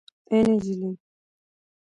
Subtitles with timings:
[0.31, 0.91] اي نجلۍ